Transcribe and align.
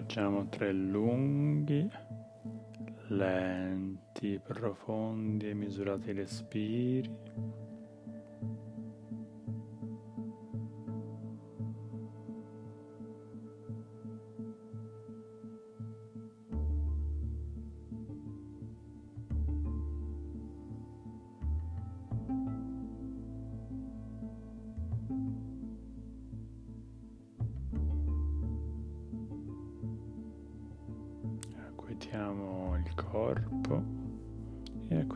Facciamo 0.00 0.48
tre 0.48 0.72
lunghi, 0.72 1.86
lenti, 3.08 4.40
profondi 4.42 5.50
e 5.50 5.52
misurati 5.52 6.12
respiri. 6.12 7.14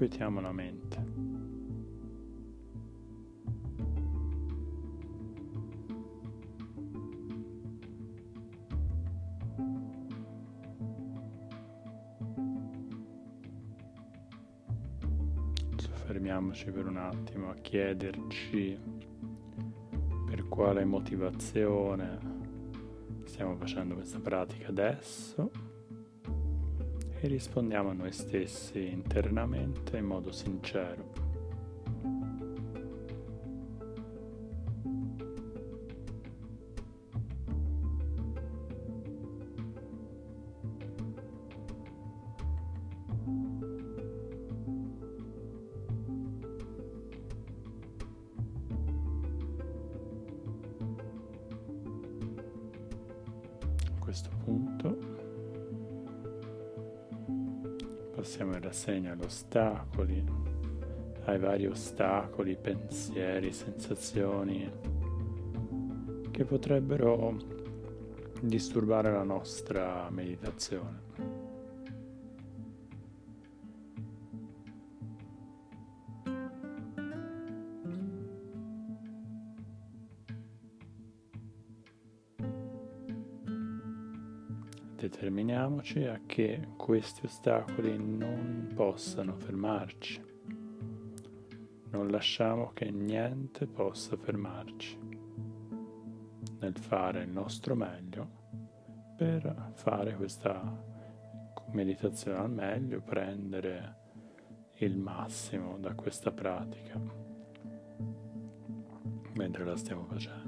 Acquietiamo 0.04 0.40
la 0.40 0.52
mente. 0.52 1.02
Soffermiamoci 15.76 16.70
per 16.70 16.86
un 16.86 16.98
attimo 16.98 17.48
a 17.50 17.54
chiederci 17.54 18.78
per 20.26 20.46
quale 20.48 20.84
motivazione 20.84 22.18
stiamo 23.24 23.56
facendo 23.56 23.94
questa 23.94 24.20
pratica 24.20 24.68
adesso 24.68 25.63
e 27.24 27.26
rispondiamo 27.26 27.88
a 27.88 27.92
noi 27.94 28.12
stessi 28.12 28.86
internamente 28.86 29.96
in 29.96 30.04
modo 30.04 30.30
sincero. 30.30 31.22
A 53.86 53.98
questo 53.98 54.28
punto 54.44 55.13
passiamo 58.24 58.54
in 58.54 58.62
rassegna 58.62 59.12
agli 59.12 59.22
ostacoli, 59.22 60.24
ai 61.26 61.38
vari 61.38 61.66
ostacoli, 61.66 62.56
pensieri, 62.56 63.52
sensazioni 63.52 64.72
che 66.30 66.44
potrebbero 66.46 67.36
disturbare 68.40 69.12
la 69.12 69.24
nostra 69.24 70.08
meditazione. 70.08 71.33
Determiniamoci 85.34 86.04
a 86.04 86.20
che 86.26 86.68
questi 86.76 87.26
ostacoli 87.26 87.98
non 87.98 88.70
possano 88.72 89.34
fermarci. 89.36 90.22
Non 91.90 92.08
lasciamo 92.08 92.70
che 92.72 92.88
niente 92.92 93.66
possa 93.66 94.16
fermarci 94.16 94.96
nel 96.60 96.76
fare 96.76 97.24
il 97.24 97.30
nostro 97.30 97.74
meglio 97.74 98.42
per 99.16 99.72
fare 99.74 100.14
questa 100.14 100.62
meditazione 101.72 102.38
al 102.38 102.50
meglio, 102.50 103.00
prendere 103.00 103.96
il 104.78 104.96
massimo 104.96 105.78
da 105.78 105.94
questa 105.94 106.30
pratica 106.30 107.00
mentre 109.32 109.64
la 109.64 109.76
stiamo 109.76 110.04
facendo. 110.04 110.43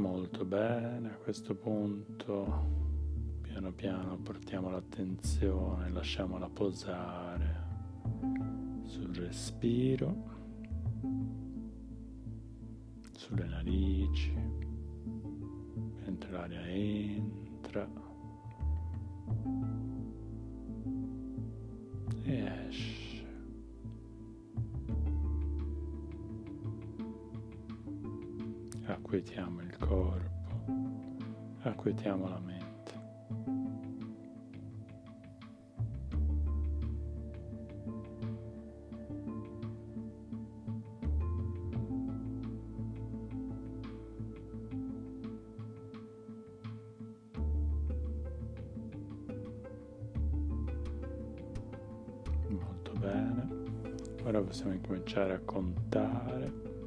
Molto 0.00 0.46
bene, 0.46 1.10
a 1.10 1.16
questo 1.16 1.54
punto 1.54 3.38
piano 3.42 3.70
piano 3.70 4.16
portiamo 4.16 4.70
l'attenzione, 4.70 5.90
lasciamola 5.90 6.48
posare 6.48 7.64
sul 8.84 9.14
respiro, 9.14 10.24
sulle 13.12 13.44
narici, 13.44 14.32
mentre 16.06 16.30
l'aria 16.30 16.66
entra 16.66 17.86
e 22.24 22.66
esce. 22.68 22.99
Acquietiamo 29.10 29.60
il 29.62 29.76
corpo, 29.76 30.64
acquietiamo 31.62 32.28
la 32.28 32.38
mente. 32.38 32.68
Bene, 53.00 53.48
ora 54.24 54.42
possiamo 54.42 54.74
incominciare 54.74 55.32
a 55.32 55.38
contare 55.38 56.79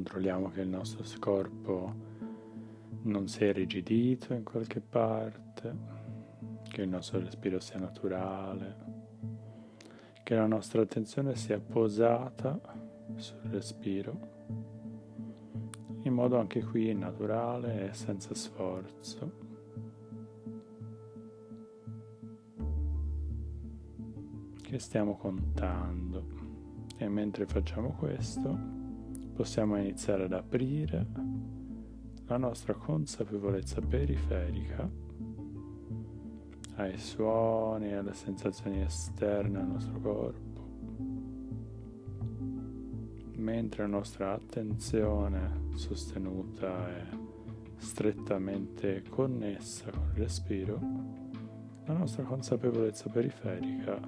controlliamo 0.00 0.48
che 0.48 0.62
il 0.62 0.68
nostro 0.68 1.04
corpo 1.18 1.94
non 3.02 3.28
sia 3.28 3.48
irrigidito 3.48 4.32
in 4.32 4.44
qualche 4.44 4.80
parte, 4.80 5.76
che 6.70 6.80
il 6.82 6.88
nostro 6.88 7.18
respiro 7.20 7.60
sia 7.60 7.78
naturale, 7.78 8.76
che 10.22 10.34
la 10.34 10.46
nostra 10.46 10.80
attenzione 10.80 11.36
sia 11.36 11.60
posata 11.60 12.58
sul 13.16 13.40
respiro, 13.50 14.18
in 16.04 16.14
modo 16.14 16.38
anche 16.38 16.64
qui 16.64 16.94
naturale 16.94 17.90
e 17.90 17.92
senza 17.92 18.34
sforzo. 18.34 19.48
Che 24.62 24.78
stiamo 24.78 25.16
contando 25.16 26.24
e 26.96 27.06
mentre 27.06 27.44
facciamo 27.44 27.90
questo 27.98 28.79
possiamo 29.40 29.78
iniziare 29.78 30.24
ad 30.24 30.34
aprire 30.34 31.06
la 32.26 32.36
nostra 32.36 32.74
consapevolezza 32.74 33.80
periferica 33.80 34.86
ai 36.74 36.98
suoni 36.98 37.88
e 37.88 37.94
alle 37.94 38.12
sensazioni 38.12 38.82
esterne 38.82 39.60
al 39.60 39.66
nostro 39.66 39.98
corpo, 39.98 40.68
mentre 43.36 43.84
la 43.84 43.88
nostra 43.88 44.34
attenzione 44.34 45.68
sostenuta 45.74 46.90
e 46.94 47.06
strettamente 47.78 49.04
connessa 49.08 49.90
con 49.90 50.02
il 50.12 50.18
respiro, 50.18 50.78
la 51.86 51.94
nostra 51.94 52.24
consapevolezza 52.24 53.08
periferica 53.08 53.98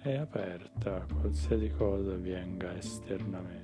è 0.00 0.14
aperta 0.14 1.02
a 1.02 1.14
qualsiasi 1.14 1.68
cosa 1.76 2.14
avvenga 2.14 2.74
esternamente. 2.74 3.63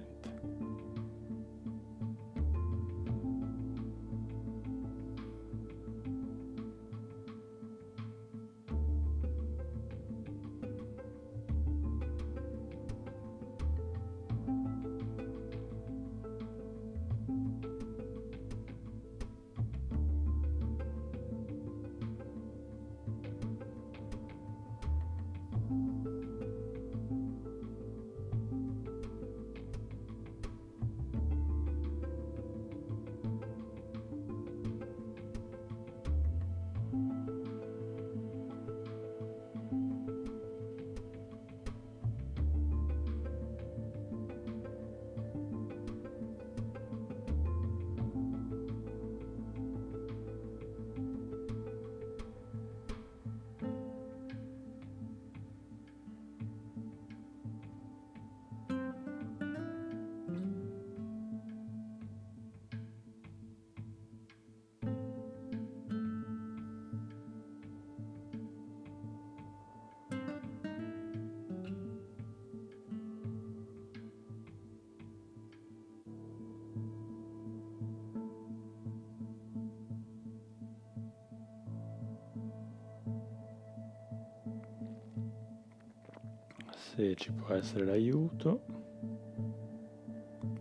Se 86.95 87.15
ci 87.15 87.31
può 87.31 87.55
essere 87.55 87.85
l'aiuto, 87.85 88.63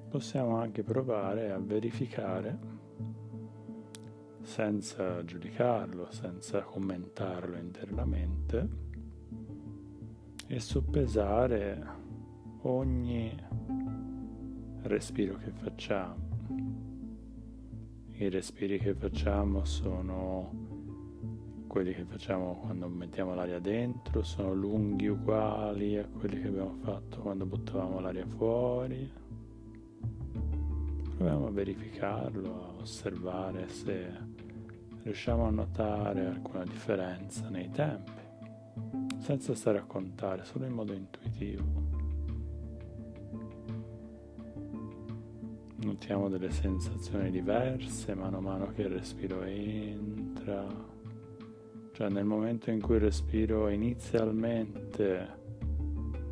possiamo 0.10 0.58
anche 0.58 0.84
provare 0.84 1.52
a 1.52 1.58
verificare 1.58 2.60
senza 4.44 5.26
giudicarlo, 5.26 6.12
senza 6.12 6.62
commentarlo 6.62 7.58
internamente 7.58 8.70
e 10.46 10.60
soppesare 10.60 11.88
ogni 12.62 13.36
respiro 14.84 15.36
che 15.38 15.50
facciamo. 15.50 16.28
I 18.12 18.30
respiri 18.30 18.78
che 18.78 18.94
facciamo 18.94 19.66
sono 19.66 20.79
quelli 21.70 21.94
che 21.94 22.04
facciamo 22.04 22.62
quando 22.62 22.90
mettiamo 22.90 23.36
l'aria 23.36 23.60
dentro 23.60 24.24
sono 24.24 24.56
lunghi 24.56 25.08
uguali 25.08 25.98
a 26.00 26.08
quelli 26.08 26.42
che 26.42 26.48
abbiamo 26.48 26.74
fatto 26.82 27.20
quando 27.20 27.46
buttavamo 27.46 28.00
l'aria 28.00 28.26
fuori. 28.26 29.10
Proviamo 31.16 31.46
a 31.46 31.52
verificarlo, 31.52 32.64
a 32.64 32.82
osservare 32.82 33.70
se 33.70 34.12
riusciamo 35.04 35.46
a 35.46 35.52
notare 35.52 36.26
alcuna 36.26 36.64
differenza 36.64 37.50
nei 37.50 37.70
tempi, 37.70 38.12
senza 39.20 39.54
stare 39.54 39.78
a 39.78 39.84
contare, 39.84 40.46
solo 40.46 40.66
in 40.66 40.74
modo 40.74 40.94
intuitivo. 40.94 41.64
Notiamo 45.84 46.30
delle 46.30 46.50
sensazioni 46.50 47.30
diverse 47.30 48.16
mano 48.16 48.38
a 48.38 48.42
mano 48.42 48.72
che 48.72 48.82
il 48.82 48.90
respiro 48.90 49.44
entra 49.44 50.98
cioè 52.00 52.08
nel 52.08 52.24
momento 52.24 52.72
in 52.72 52.80
cui 52.80 52.96
il 52.96 53.02
respiro 53.02 53.68
inizialmente 53.68 55.28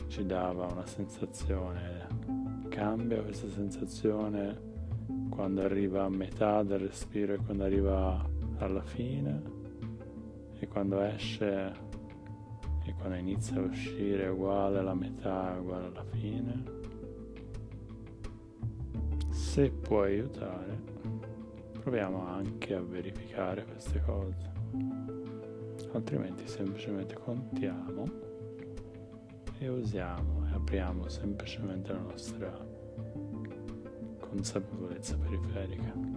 ci 0.07 0.25
dava 0.25 0.65
una 0.65 0.85
sensazione, 0.85 2.07
cambia 2.69 3.21
questa 3.21 3.49
sensazione 3.49 4.57
quando 5.29 5.63
arriva 5.63 6.05
a 6.05 6.09
metà 6.09 6.63
del 6.63 6.79
respiro 6.79 7.33
e 7.33 7.37
quando 7.39 7.65
arriva 7.65 8.25
alla 8.59 8.81
fine 8.81 9.41
e 10.57 10.67
quando 10.69 11.01
esce 11.01 11.73
e 12.85 12.93
quando 12.97 13.17
inizia 13.17 13.57
a 13.57 13.63
uscire 13.63 14.23
è 14.23 14.29
uguale 14.29 14.79
alla 14.79 14.95
metà, 14.95 15.53
è 15.53 15.59
uguale 15.59 15.85
alla 15.87 16.05
fine. 16.11 16.63
Se 19.31 19.69
può 19.69 20.03
aiutare, 20.03 20.81
proviamo 21.73 22.25
anche 22.25 22.73
a 22.73 22.79
verificare 22.79 23.65
queste 23.65 24.01
cose 24.05 25.16
altrimenti 25.97 26.47
semplicemente 26.47 27.15
contiamo 27.15 28.05
e 29.59 29.67
usiamo 29.67 30.47
e 30.47 30.53
apriamo 30.53 31.09
semplicemente 31.09 31.91
la 31.91 31.99
nostra 31.99 32.65
consapevolezza 34.19 35.17
periferica. 35.17 36.16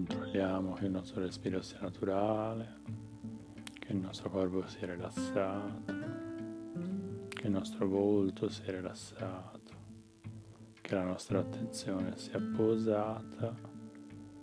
Controlliamo 0.00 0.72
che 0.72 0.86
il 0.86 0.92
nostro 0.92 1.20
respiro 1.20 1.60
sia 1.60 1.78
naturale, 1.82 2.78
che 3.78 3.92
il 3.92 3.98
nostro 3.98 4.30
corpo 4.30 4.66
sia 4.66 4.94
rilassato, 4.94 5.94
che 7.28 7.46
il 7.46 7.50
nostro 7.50 7.86
volto 7.86 8.48
sia 8.48 8.72
rilassato, 8.72 9.74
che 10.80 10.94
la 10.94 11.04
nostra 11.04 11.40
attenzione 11.40 12.16
sia 12.16 12.40
posata 12.40 13.54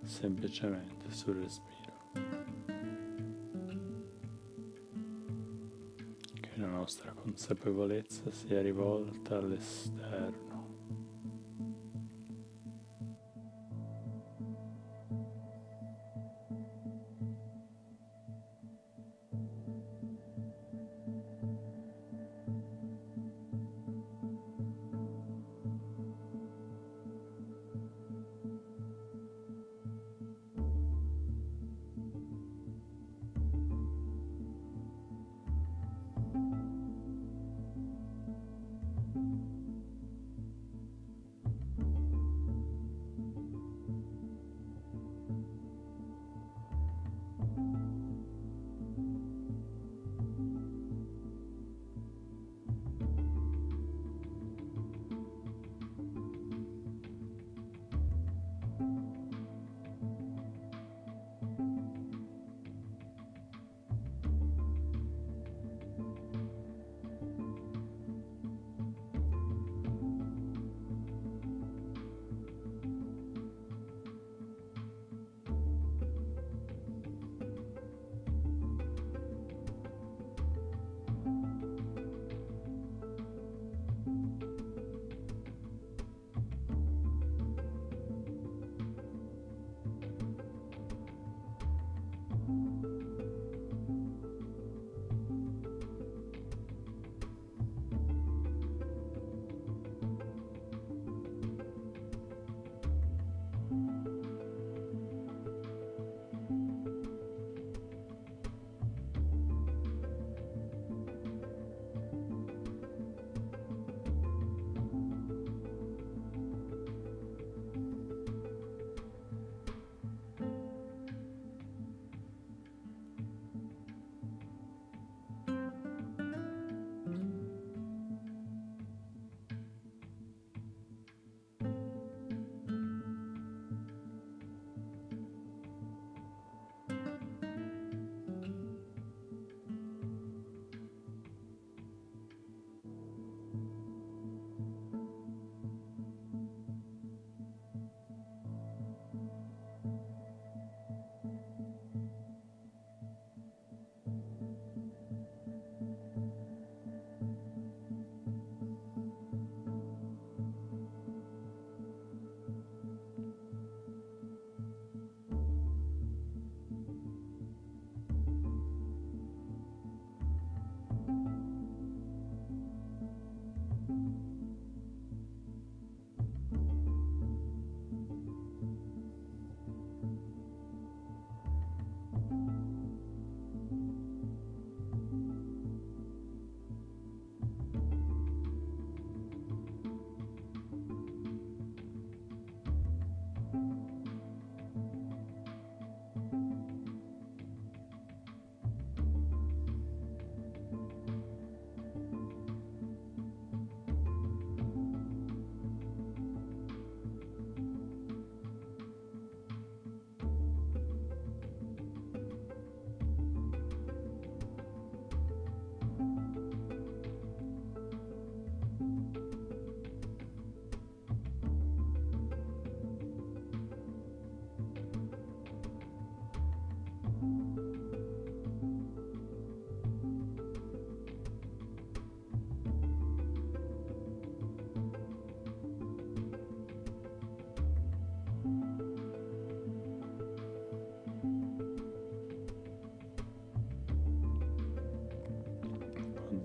semplicemente 0.04 1.10
sul 1.10 1.38
respiro. 1.38 2.12
Che 6.40 6.52
la 6.54 6.68
nostra 6.68 7.14
consapevolezza 7.14 8.30
sia 8.30 8.62
rivolta 8.62 9.38
all'esterno. 9.38 10.47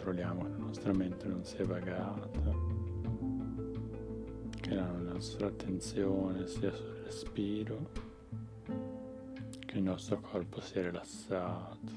Controlliamo 0.02 0.42
che 0.42 0.50
la 0.50 0.56
nostra 0.56 0.92
mente 0.92 1.28
non 1.28 1.44
sia 1.44 1.64
vagata, 1.64 2.28
che 4.60 4.74
la 4.74 4.90
nostra 4.90 5.46
attenzione 5.46 6.44
sia 6.48 6.72
sul 6.74 7.02
respiro, 7.04 7.90
che 9.60 9.76
il 9.76 9.84
nostro 9.84 10.18
corpo 10.18 10.60
sia 10.60 10.82
rilassato, 10.82 11.92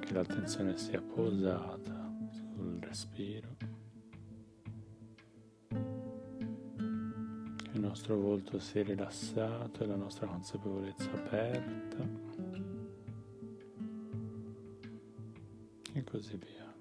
che 0.00 0.12
l'attenzione 0.14 0.78
sia 0.78 1.02
posata 1.02 2.10
sul 2.30 2.78
respiro, 2.80 3.48
che 7.58 7.70
il 7.72 7.80
nostro 7.80 8.16
volto 8.16 8.58
sia 8.58 8.82
rilassato 8.82 9.82
e 9.82 9.86
la 9.86 9.96
nostra 9.96 10.26
consapevolezza 10.26 11.10
aperta. 11.12 12.23
choses 16.14 16.30
est 16.32 16.36
bien. 16.36 16.73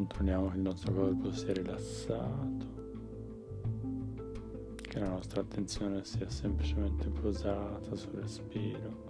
Controlliamo 0.00 0.48
che 0.48 0.56
il 0.56 0.62
nostro 0.62 0.94
corpo 0.94 1.30
sia 1.30 1.52
rilassato, 1.52 2.66
che 4.76 4.98
la 4.98 5.10
nostra 5.10 5.42
attenzione 5.42 6.02
sia 6.04 6.30
semplicemente 6.30 7.06
posata 7.10 7.94
sul 7.94 8.12
respiro, 8.12 9.04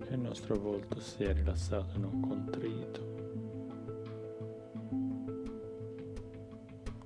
che 0.00 0.12
il 0.12 0.20
nostro 0.20 0.58
volto 0.58 1.00
sia 1.00 1.32
rilassato 1.32 1.94
e 1.94 1.98
non 2.00 2.20
contrito, 2.20 3.16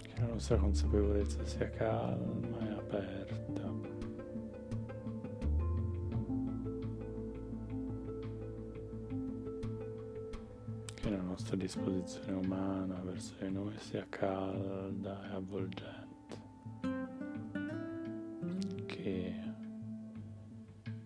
che 0.03 0.21
la 0.21 0.27
nostra 0.27 0.57
consapevolezza 0.57 1.45
sia 1.45 1.71
calma 1.71 2.68
e 2.68 2.73
aperta. 2.73 3.42
Nostra 11.33 11.57
disposizione 11.57 12.33
umana 12.33 13.01
verso 13.01 13.35
di 13.40 13.51
noi 13.51 13.73
sia 13.79 14.05
calda 14.07 15.31
e 15.31 15.35
avvolgente, 15.35 16.37
che 18.85 19.35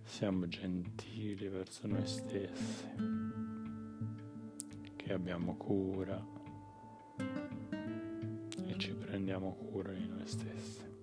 siamo 0.03 0.49
gentili 0.49 1.47
verso 1.47 1.87
noi 1.87 2.05
stessi, 2.05 2.89
che 4.97 5.13
abbiamo 5.13 5.55
cura 5.55 6.21
e 8.67 8.75
ci 8.79 8.95
prendiamo 8.95 9.55
cura 9.55 9.93
di 9.93 10.09
noi 10.09 10.27
stessi. 10.27 10.96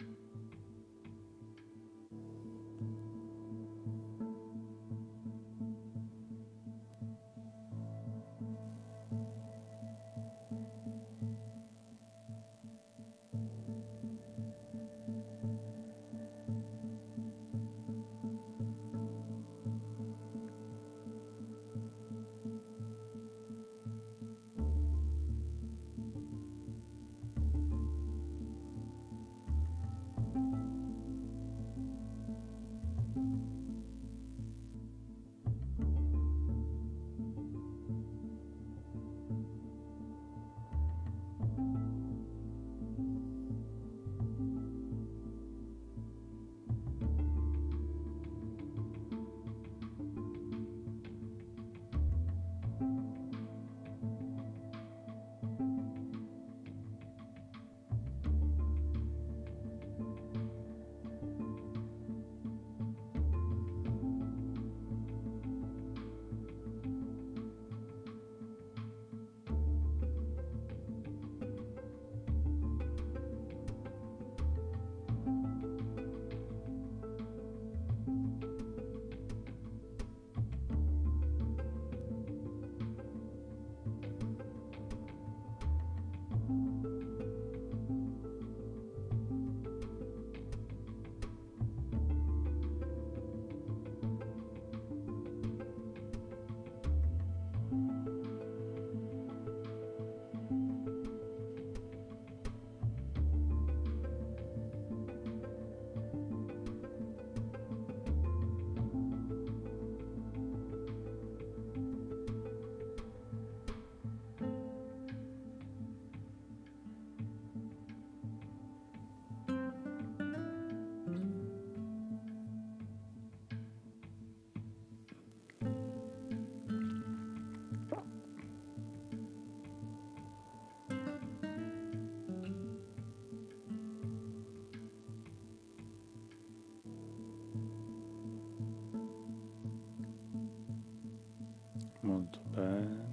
Bene. 142.53 143.11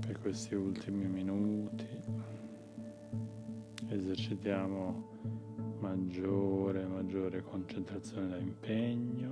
Per 0.00 0.20
questi 0.20 0.54
ultimi 0.54 1.06
minuti 1.06 1.88
esercitiamo 3.88 5.12
maggiore 5.80 6.84
maggiore 6.86 7.42
concentrazione 7.42 8.28
da 8.28 8.36
impegno. 8.36 9.23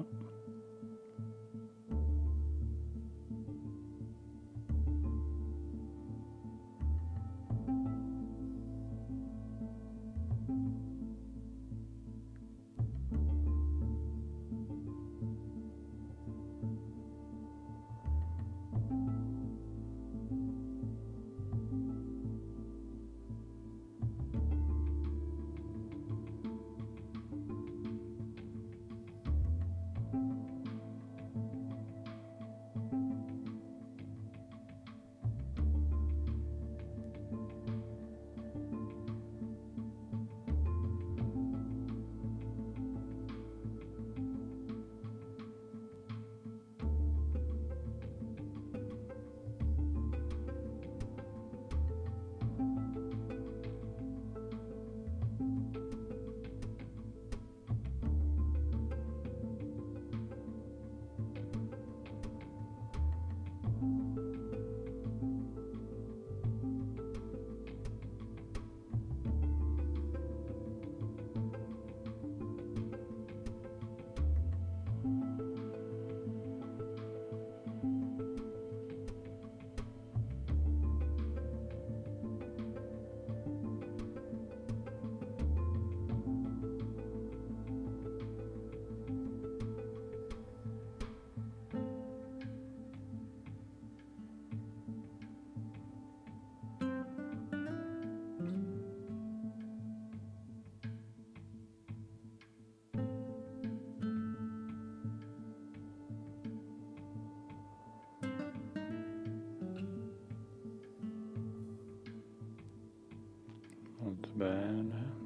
Bene. 114.33 115.21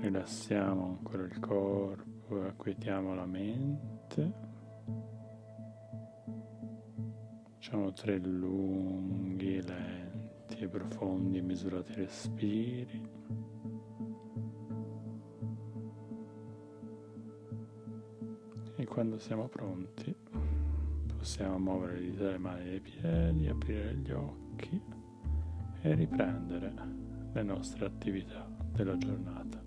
Rilassiamo 0.00 0.98
ancora 0.98 1.22
il 1.24 1.38
corpo 1.38 2.12
acquietiamo 2.46 3.14
la 3.14 3.26
mente. 3.26 4.32
Facciamo 7.54 7.92
tre 7.92 8.18
lunghi, 8.18 9.62
lenti 9.62 10.58
e 10.58 10.68
profondi 10.68 11.40
misurati 11.40 11.94
respiri. 11.94 13.10
E 18.76 18.84
quando 18.86 19.18
siamo 19.18 19.46
pronti 19.48 20.14
possiamo 21.16 21.58
muovere 21.58 22.00
le 22.00 22.10
dita, 22.10 22.30
le 22.30 22.38
mani 22.38 22.68
e 22.68 22.74
i 22.74 22.80
piedi, 22.80 23.46
aprire 23.46 23.94
gli 23.94 24.10
occhi 24.10 24.82
e 25.82 25.94
riprendere 25.94 27.01
le 27.32 27.42
nostre 27.42 27.86
attività 27.86 28.46
della 28.72 28.96
giornata. 28.96 29.61